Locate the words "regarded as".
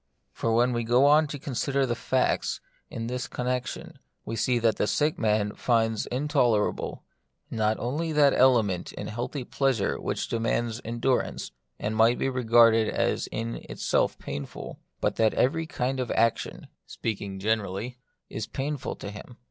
12.29-13.27